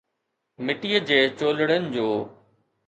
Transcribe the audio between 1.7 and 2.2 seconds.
جو